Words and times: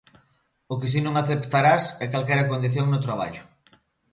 O 0.73 0.75
que 0.79 0.87
si 0.93 0.99
non 1.05 1.15
aceptarás 1.17 1.83
é 2.03 2.05
calquera 2.13 2.49
condición 2.51 2.85
no 2.89 3.03
traballo. 3.05 3.43